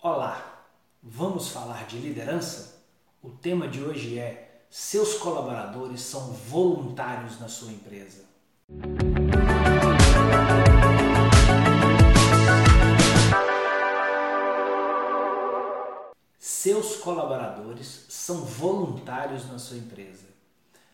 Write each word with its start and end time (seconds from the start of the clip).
Olá, 0.00 0.64
vamos 1.02 1.48
falar 1.48 1.84
de 1.88 1.98
liderança? 1.98 2.84
O 3.20 3.30
tema 3.30 3.66
de 3.66 3.82
hoje 3.82 4.16
é: 4.16 4.62
seus 4.70 5.14
colaboradores 5.14 6.02
são 6.02 6.32
voluntários 6.34 7.40
na 7.40 7.48
sua 7.48 7.72
empresa. 7.72 8.24
Seus 16.38 16.94
colaboradores 16.98 18.06
são 18.08 18.42
voluntários 18.42 19.48
na 19.48 19.58
sua 19.58 19.78
empresa. 19.78 20.28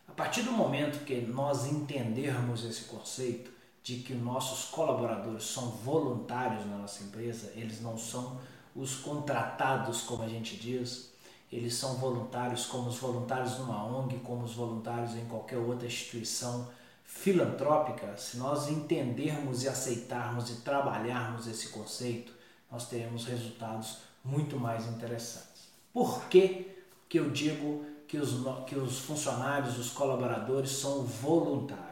A 0.09 0.13
partir 0.13 0.45
do 0.45 0.53
momento 0.53 1.05
que 1.05 1.21
nós 1.21 1.67
entendermos 1.67 2.65
esse 2.65 2.85
conceito 2.85 3.53
de 3.83 3.97
que 3.97 4.15
nossos 4.15 4.71
colaboradores 4.71 5.45
são 5.45 5.69
voluntários 5.73 6.65
na 6.65 6.79
nossa 6.79 7.05
empresa, 7.05 7.53
eles 7.55 7.83
não 7.83 7.99
são 7.99 8.41
os 8.75 8.97
contratados, 8.97 10.03
como 10.03 10.23
a 10.23 10.29
gente 10.29 10.57
diz, 10.57 11.13
eles 11.53 11.75
são 11.75 11.95
voluntários 11.95 12.67
como 12.67 12.89
os 12.89 12.97
voluntários 12.97 13.59
numa 13.59 13.85
ONG, 13.85 14.19
como 14.19 14.45
os 14.45 14.55
voluntários 14.55 15.15
em 15.15 15.25
qualquer 15.27 15.59
outra 15.59 15.87
instituição 15.87 16.69
filantrópica. 17.05 18.17
Se 18.17 18.37
nós 18.39 18.69
entendermos 18.69 19.63
e 19.63 19.69
aceitarmos 19.69 20.51
e 20.51 20.63
trabalharmos 20.63 21.47
esse 21.47 21.69
conceito, 21.69 22.33
nós 22.71 22.89
teremos 22.89 23.25
resultados 23.27 23.99
muito 24.25 24.59
mais 24.59 24.87
interessantes. 24.87 25.69
Por 25.93 26.25
que, 26.25 26.77
que 27.09 27.21
eu 27.21 27.31
digo 27.31 27.85
que 28.09 28.19
os, 28.19 28.33
que 28.67 28.75
os 28.75 28.99
funcionários, 28.99 29.79
os 29.79 29.91
colaboradores 29.91 30.71
são 30.71 31.05
voluntários? 31.05 31.85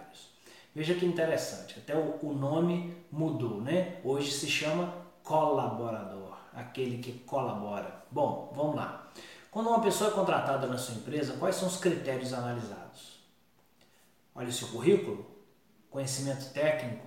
Veja 0.75 0.95
que 0.95 1.07
interessante, 1.07 1.79
até 1.79 1.95
o, 1.95 2.33
nome 2.33 2.97
mudou, 3.13 3.61
né? 3.61 4.01
Hoje 4.03 4.33
se 4.33 4.49
chama 4.49 4.93
colaborador 5.23 6.32
aquele 6.55 6.99
que 6.99 7.13
colabora. 7.21 8.05
Bom, 8.11 8.53
vamos 8.55 8.77
lá. 8.77 9.11
Quando 9.51 9.69
uma 9.69 9.81
pessoa 9.81 10.11
é 10.11 10.15
contratada 10.15 10.67
na 10.67 10.79
sua 10.79 10.95
empresa, 10.95 11.37
quais 11.39 11.57
são 11.57 11.69
os 11.69 11.77
critérios 11.77 12.33
analisados? 12.33 13.21
Olha 14.35 14.49
o 14.49 14.53
seu 14.53 14.69
currículo, 14.69 15.27
conhecimento 15.91 16.53
técnico, 16.53 17.07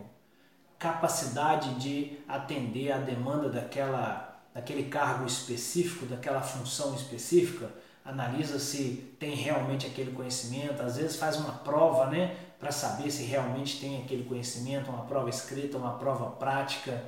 capacidade 0.77 1.73
de 1.75 2.19
atender 2.27 2.91
a 2.91 2.97
demanda 2.97 3.49
daquela, 3.49 4.43
daquele 4.53 4.89
cargo 4.89 5.25
específico, 5.25 6.05
daquela 6.05 6.41
função 6.41 6.93
específica, 6.93 7.71
analisa 8.03 8.59
se 8.59 9.15
tem 9.19 9.35
realmente 9.35 9.87
aquele 9.87 10.11
conhecimento, 10.11 10.83
às 10.83 10.97
vezes 10.97 11.15
faz 11.15 11.37
uma 11.37 11.51
prova, 11.51 12.05
né, 12.11 12.37
para 12.59 12.71
saber 12.71 13.09
se 13.09 13.23
realmente 13.23 13.79
tem 13.79 14.03
aquele 14.03 14.23
conhecimento, 14.23 14.91
uma 14.91 15.05
prova 15.05 15.29
escrita, 15.29 15.77
uma 15.77 15.97
prova 15.97 16.29
prática 16.31 17.03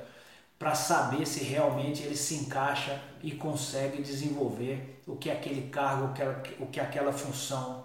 para 0.58 0.74
saber 0.74 1.24
se 1.26 1.44
realmente 1.44 2.02
ele 2.02 2.16
se 2.16 2.34
encaixa 2.34 3.00
e 3.22 3.32
consegue 3.32 4.02
desenvolver 4.02 5.00
o 5.06 5.16
que 5.16 5.30
aquele 5.30 5.70
cargo, 5.70 6.12
o 6.58 6.66
que 6.66 6.80
aquela 6.80 7.12
função 7.12 7.84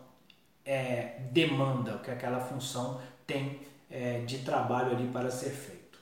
é, 0.65 1.19
demanda, 1.31 1.95
o 1.95 1.99
que 1.99 2.09
aquela 2.09 2.39
função 2.39 2.99
tem 3.27 3.61
é, 3.89 4.21
de 4.21 4.39
trabalho 4.39 4.91
ali 4.91 5.07
para 5.07 5.29
ser 5.29 5.51
feito. 5.51 5.99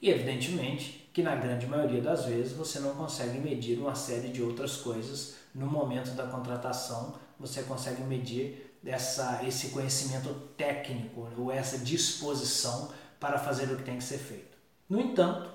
E 0.00 0.08
evidentemente 0.08 1.10
que 1.12 1.22
na 1.22 1.34
grande 1.34 1.66
maioria 1.66 2.00
das 2.00 2.24
vezes 2.24 2.52
você 2.52 2.78
não 2.78 2.94
consegue 2.94 3.38
medir 3.38 3.78
uma 3.78 3.94
série 3.94 4.28
de 4.28 4.42
outras 4.42 4.76
coisas 4.76 5.34
no 5.54 5.66
momento 5.66 6.12
da 6.12 6.26
contratação, 6.26 7.18
você 7.38 7.62
consegue 7.64 8.02
medir 8.02 8.78
essa, 8.84 9.42
esse 9.44 9.70
conhecimento 9.70 10.32
técnico 10.56 11.28
ou 11.36 11.52
essa 11.52 11.78
disposição 11.78 12.92
para 13.18 13.38
fazer 13.38 13.64
o 13.64 13.76
que 13.76 13.82
tem 13.82 13.98
que 13.98 14.04
ser 14.04 14.18
feito. 14.18 14.49
No 14.90 15.00
entanto, 15.00 15.48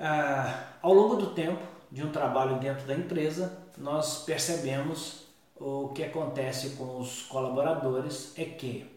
ah, 0.00 0.68
ao 0.80 0.94
longo 0.94 1.16
do 1.16 1.26
tempo 1.34 1.62
de 1.90 2.02
um 2.02 2.10
trabalho 2.10 2.58
dentro 2.58 2.86
da 2.86 2.94
empresa, 2.94 3.58
nós 3.76 4.24
percebemos 4.24 5.26
o 5.54 5.90
que 5.90 6.02
acontece 6.02 6.70
com 6.70 6.98
os 6.98 7.24
colaboradores 7.24 8.32
é 8.38 8.46
que 8.46 8.90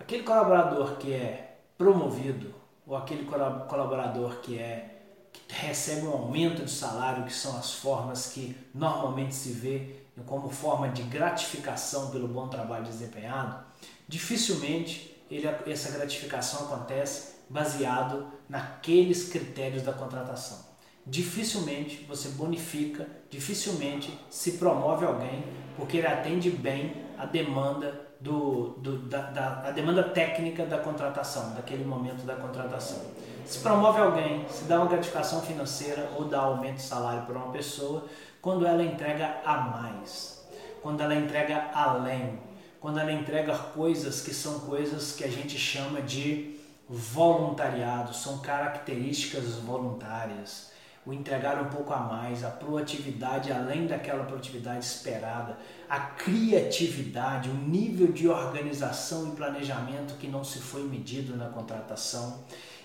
aquele 0.00 0.24
colaborador 0.24 0.96
que 0.96 1.12
é 1.12 1.58
promovido 1.78 2.52
ou 2.84 2.96
aquele 2.96 3.24
colaborador 3.24 4.40
que 4.40 4.58
é 4.58 4.96
que 5.32 5.54
recebe 5.54 6.08
um 6.08 6.10
aumento 6.10 6.64
de 6.64 6.70
salário, 6.72 7.24
que 7.24 7.32
são 7.32 7.56
as 7.56 7.72
formas 7.72 8.32
que 8.32 8.56
normalmente 8.74 9.32
se 9.32 9.52
vê 9.52 9.94
como 10.26 10.50
forma 10.50 10.88
de 10.88 11.02
gratificação 11.04 12.10
pelo 12.10 12.26
bom 12.26 12.48
trabalho 12.48 12.84
desempenhado, 12.84 13.64
dificilmente 14.08 15.16
ele, 15.30 15.46
essa 15.66 15.92
gratificação 15.92 16.66
acontece 16.66 17.39
baseado 17.50 18.28
naqueles 18.48 19.28
critérios 19.28 19.82
da 19.82 19.92
contratação. 19.92 20.70
Dificilmente 21.04 22.04
você 22.08 22.28
bonifica, 22.30 23.06
dificilmente 23.28 24.16
se 24.30 24.52
promove 24.52 25.04
alguém 25.04 25.44
porque 25.76 25.96
ele 25.96 26.06
atende 26.06 26.50
bem 26.50 27.04
a 27.18 27.26
demanda 27.26 28.08
do, 28.20 28.74
do 28.78 28.98
da, 28.98 29.22
da, 29.22 29.68
a 29.68 29.70
demanda 29.72 30.02
técnica 30.02 30.64
da 30.64 30.78
contratação, 30.78 31.54
daquele 31.54 31.84
momento 31.84 32.24
da 32.24 32.36
contratação. 32.36 33.00
Se 33.46 33.58
promove 33.58 34.00
alguém, 34.00 34.46
se 34.48 34.64
dá 34.64 34.76
uma 34.76 34.86
gratificação 34.86 35.42
financeira 35.42 36.12
ou 36.16 36.26
dá 36.26 36.40
aumento 36.40 36.76
de 36.76 36.82
salário 36.82 37.22
para 37.22 37.36
uma 37.36 37.50
pessoa 37.50 38.04
quando 38.40 38.64
ela 38.66 38.82
entrega 38.82 39.40
a 39.44 39.56
mais, 39.56 40.46
quando 40.82 41.00
ela 41.00 41.14
entrega 41.14 41.70
além, 41.74 42.38
quando 42.78 43.00
ela 43.00 43.12
entrega 43.12 43.56
coisas 43.56 44.20
que 44.20 44.32
são 44.32 44.60
coisas 44.60 45.12
que 45.12 45.24
a 45.24 45.28
gente 45.28 45.58
chama 45.58 46.00
de 46.00 46.59
voluntariado, 46.92 48.12
são 48.12 48.38
características 48.38 49.54
voluntárias. 49.58 50.70
O 51.06 51.12
entregar 51.14 51.62
um 51.62 51.70
pouco 51.70 51.94
a 51.94 52.00
mais, 52.00 52.44
a 52.44 52.50
proatividade 52.50 53.50
além 53.50 53.86
daquela 53.86 54.24
proatividade 54.24 54.84
esperada, 54.84 55.56
a 55.88 55.98
criatividade, 55.98 57.48
o 57.48 57.54
nível 57.54 58.12
de 58.12 58.28
organização 58.28 59.28
e 59.28 59.36
planejamento 59.36 60.18
que 60.18 60.26
não 60.26 60.44
se 60.44 60.58
foi 60.58 60.82
medido 60.82 61.36
na 61.36 61.48
contratação 61.48 62.40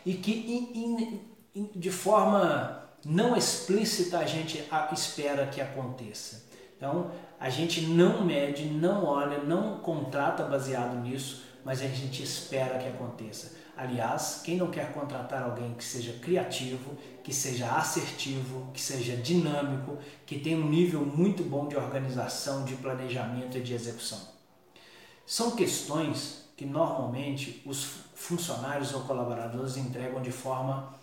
e 0.06 0.14
que 0.14 1.22
de 1.76 1.92
forma 1.92 2.84
não 3.04 3.36
explícita 3.36 4.20
a 4.20 4.26
gente 4.26 4.64
espera 4.94 5.48
que 5.48 5.60
aconteça. 5.60 6.46
Então, 6.78 7.12
a 7.40 7.50
gente 7.50 7.82
não 7.82 8.24
mede, 8.24 8.66
não 8.66 9.04
olha, 9.06 9.40
não 9.40 9.80
contrata 9.80 10.44
baseado 10.44 10.96
nisso, 11.02 11.44
mas 11.66 11.82
a 11.82 11.88
gente 11.88 12.24
espera 12.24 12.78
que 12.78 12.88
aconteça. 12.88 13.65
Aliás, 13.78 14.42
quem 14.44 14.58
não 14.58 14.72
quer 14.72 14.94
contratar 14.94 15.44
alguém 15.44 15.74
que 15.74 15.84
seja 15.84 16.14
criativo, 16.20 16.98
que 17.24 17.34
seja 17.34 17.76
assertivo, 17.76 18.72
que 18.74 18.80
seja 18.80 19.18
dinâmico, 19.18 19.98
que 20.26 20.40
tenha 20.40 20.58
um 20.58 20.70
nível 20.70 21.06
muito 21.06 21.44
bom 21.44 21.68
de 21.68 21.76
organização, 21.76 22.64
de 22.64 22.76
planejamento 22.76 23.58
e 23.58 23.62
de 23.62 23.74
execução? 23.74 24.20
São 25.26 25.52
questões 25.52 26.46
que 26.56 26.66
normalmente 26.66 27.62
os 27.66 27.84
funcionários 28.16 28.94
ou 28.94 29.02
colaboradores 29.02 29.76
entregam 29.76 30.22
de 30.22 30.32
forma 30.32 30.94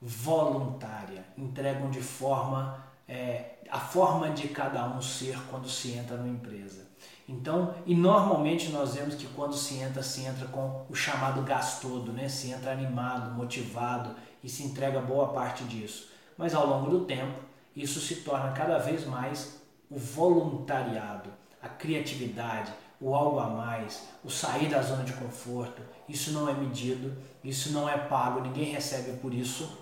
voluntária, 0.00 1.24
entregam 1.36 1.90
de 1.90 2.00
forma 2.00 2.84
é, 3.06 3.58
a 3.70 3.78
forma 3.78 4.30
de 4.30 4.48
cada 4.48 4.88
um 4.88 5.00
ser 5.00 5.38
quando 5.48 5.68
se 5.68 5.92
entra 5.92 6.16
numa 6.16 6.28
empresa. 6.28 6.89
Então, 7.30 7.72
e 7.86 7.94
normalmente 7.94 8.70
nós 8.70 8.96
vemos 8.96 9.14
que 9.14 9.28
quando 9.28 9.54
se 9.54 9.76
entra, 9.76 10.02
se 10.02 10.22
entra 10.22 10.48
com 10.48 10.84
o 10.90 10.94
chamado 10.96 11.42
gás 11.42 11.78
todo, 11.80 12.12
né? 12.12 12.28
se 12.28 12.50
entra 12.50 12.72
animado, 12.72 13.30
motivado 13.36 14.16
e 14.42 14.48
se 14.48 14.64
entrega 14.64 15.00
boa 15.00 15.28
parte 15.28 15.62
disso. 15.62 16.10
Mas 16.36 16.54
ao 16.54 16.66
longo 16.66 16.90
do 16.90 17.04
tempo, 17.04 17.38
isso 17.74 18.00
se 18.00 18.16
torna 18.16 18.50
cada 18.50 18.78
vez 18.78 19.06
mais 19.06 19.60
o 19.88 19.96
voluntariado, 19.96 21.30
a 21.62 21.68
criatividade, 21.68 22.72
o 23.00 23.14
algo 23.14 23.38
a 23.38 23.48
mais, 23.48 24.08
o 24.24 24.28
sair 24.28 24.68
da 24.68 24.82
zona 24.82 25.04
de 25.04 25.12
conforto. 25.12 25.82
Isso 26.08 26.32
não 26.32 26.48
é 26.48 26.52
medido, 26.52 27.16
isso 27.44 27.72
não 27.72 27.88
é 27.88 27.96
pago, 27.96 28.40
ninguém 28.40 28.72
recebe 28.72 29.16
por 29.18 29.32
isso, 29.32 29.78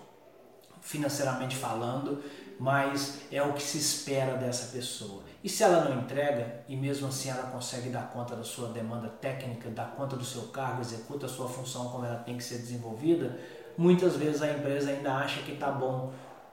financeiramente 0.89 1.55
falando, 1.55 2.23
mas 2.59 3.19
é 3.31 3.43
o 3.43 3.53
que 3.53 3.63
se 3.63 3.77
espera 3.77 4.39
dessa 4.39 4.73
pessoa. 4.73 5.23
E 5.45 5.49
se 5.49 5.63
ela 5.63 5.85
não 5.85 6.01
entrega, 6.01 6.65
e 6.67 6.75
mesmo 6.75 7.09
assim 7.09 7.29
ela 7.29 7.51
consegue 7.51 7.91
dar 7.91 8.11
conta 8.11 8.35
da 8.35 8.43
sua 8.43 8.71
demanda 8.71 9.07
técnica, 9.07 9.69
dar 9.69 9.95
conta 9.95 10.17
do 10.17 10.25
seu 10.25 10.45
cargo, 10.45 10.81
executa 10.81 11.27
a 11.27 11.29
sua 11.29 11.47
função 11.47 11.91
como 11.91 12.07
ela 12.07 12.17
tem 12.17 12.39
que 12.39 12.43
ser 12.43 12.57
desenvolvida, 12.57 13.39
muitas 13.77 14.17
vezes 14.17 14.41
a 14.41 14.51
empresa 14.51 14.91
ainda 14.91 15.15
acha 15.15 15.43
que 15.43 15.53
está 15.53 15.71
bom 15.71 16.11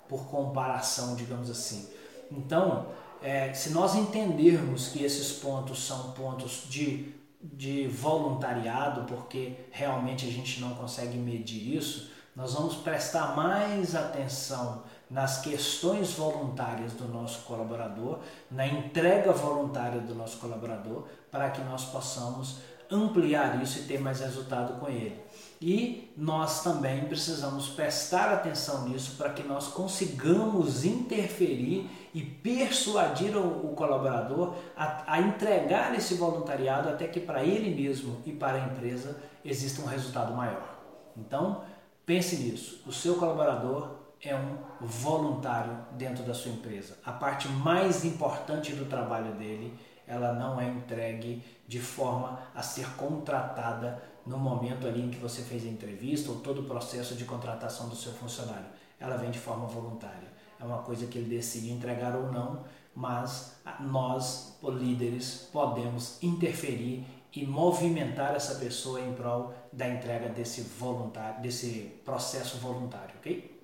por 0.09 0.25
comparação, 0.25 1.15
digamos 1.15 1.49
assim. 1.49 1.87
Então, 2.29 2.87
é, 3.23 3.53
se 3.53 3.69
nós 3.69 3.95
entendermos 3.95 4.89
que 4.89 5.01
esses 5.01 5.31
pontos 5.39 5.87
são 5.87 6.11
pontos 6.11 6.65
de, 6.69 7.13
de 7.41 7.87
voluntariado, 7.87 9.05
porque 9.05 9.53
realmente 9.71 10.27
a 10.27 10.29
gente 10.29 10.59
não 10.59 10.75
consegue 10.75 11.17
medir 11.17 11.77
isso, 11.77 12.14
nós 12.35 12.53
vamos 12.53 12.75
prestar 12.75 13.35
mais 13.35 13.95
atenção 13.95 14.83
nas 15.09 15.39
questões 15.39 16.13
voluntárias 16.13 16.93
do 16.93 17.07
nosso 17.07 17.43
colaborador, 17.43 18.19
na 18.51 18.67
entrega 18.67 19.31
voluntária 19.31 20.01
do 20.01 20.13
nosso 20.13 20.37
colaborador, 20.37 21.05
para 21.31 21.49
que 21.51 21.61
nós 21.61 21.85
possamos 21.85 22.57
ampliar 22.91 23.61
isso 23.61 23.79
e 23.79 23.83
ter 23.83 23.99
mais 23.99 24.19
resultado 24.19 24.79
com 24.79 24.89
ele. 24.89 25.23
E 25.61 26.13
nós 26.17 26.63
também 26.63 27.05
precisamos 27.05 27.69
prestar 27.69 28.33
atenção 28.33 28.87
nisso 28.89 29.15
para 29.17 29.29
que 29.29 29.41
nós 29.41 29.67
consigamos 29.67 30.83
interferir 30.83 31.89
e 32.13 32.21
persuadir 32.21 33.35
o, 33.37 33.73
colaborador 33.73 34.55
a, 34.75 35.13
a 35.13 35.21
entregar 35.21 35.95
esse 35.95 36.15
voluntariado 36.15 36.89
até 36.89 37.07
que 37.07 37.19
para 37.19 37.43
ele 37.43 37.73
mesmo 37.73 38.21
e 38.25 38.31
para 38.31 38.57
a 38.57 38.65
empresa 38.65 39.17
exista 39.43 39.81
um 39.81 39.85
resultado 39.85 40.33
maior. 40.33 40.75
Então, 41.17 41.63
pense 42.05 42.35
nisso. 42.37 42.81
O 42.85 42.91
seu 42.91 43.15
colaborador 43.15 43.95
é 44.21 44.35
um 44.35 44.57
voluntário 44.81 45.77
dentro 45.91 46.23
da 46.23 46.33
sua 46.33 46.51
empresa. 46.51 46.97
A 47.05 47.11
parte 47.11 47.47
mais 47.47 48.05
importante 48.05 48.73
do 48.73 48.85
trabalho 48.85 49.33
dele, 49.35 49.77
ela 50.07 50.33
não 50.33 50.59
é 50.59 50.67
entregue 50.67 51.43
de 51.67 51.79
forma 51.79 52.39
a 52.53 52.61
ser 52.61 52.87
contratada 52.95 54.01
no 54.25 54.37
momento 54.37 54.87
ali 54.87 55.01
em 55.01 55.09
que 55.09 55.17
você 55.17 55.41
fez 55.41 55.63
a 55.63 55.69
entrevista 55.69 56.31
ou 56.31 56.39
todo 56.39 56.61
o 56.61 56.65
processo 56.65 57.15
de 57.15 57.25
contratação 57.25 57.89
do 57.89 57.95
seu 57.95 58.11
funcionário. 58.13 58.65
Ela 58.99 59.17
vem 59.17 59.29
de 59.29 59.39
forma 59.39 59.67
voluntária. 59.67 60.33
É 60.59 60.63
uma 60.63 60.79
coisa 60.79 61.05
que 61.07 61.17
ele 61.17 61.29
decide 61.29 61.71
entregar 61.71 62.15
ou 62.15 62.31
não, 62.31 62.63
mas 62.95 63.57
nós, 63.79 64.57
líderes, 64.63 65.49
podemos 65.51 66.17
interferir 66.23 67.05
e 67.35 67.45
movimentar 67.45 68.35
essa 68.35 68.55
pessoa 68.55 68.99
em 69.01 69.13
prol 69.13 69.53
da 69.71 69.87
entrega 69.87 70.29
desse 70.29 70.61
voluntário, 70.61 71.41
desse 71.41 72.01
processo 72.03 72.57
voluntário, 72.57 73.15
ok? 73.17 73.55